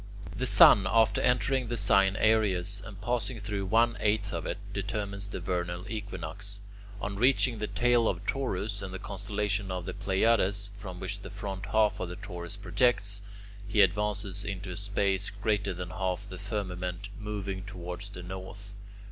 The 0.35 0.47
sun, 0.47 0.87
after 0.89 1.21
entering 1.21 1.67
the 1.67 1.77
sign 1.77 2.15
Aries 2.15 2.81
and 2.83 2.99
passing 2.99 3.39
through 3.39 3.67
one 3.67 3.97
eighth 3.99 4.33
of 4.33 4.47
it, 4.47 4.57
determines 4.73 5.27
the 5.27 5.39
vernal 5.39 5.85
equinox. 5.91 6.59
On 6.99 7.17
reaching 7.17 7.59
the 7.59 7.67
tail 7.67 8.07
of 8.07 8.25
Taurus 8.25 8.81
and 8.81 8.91
the 8.95 8.97
constellation 8.97 9.69
of 9.69 9.85
the 9.85 9.93
Pleiades, 9.93 10.71
from 10.79 10.99
which 10.99 11.19
the 11.19 11.29
front 11.29 11.67
half 11.67 11.99
of 11.99 12.19
Taurus 12.23 12.55
projects, 12.55 13.21
he 13.67 13.81
advances 13.81 14.43
into 14.43 14.71
a 14.71 14.75
space 14.75 15.29
greater 15.29 15.71
than 15.71 15.91
half 15.91 16.27
the 16.27 16.39
firmament, 16.39 17.09
moving 17.19 17.61
toward 17.61 18.01
the 18.01 18.23
north. 18.23 18.73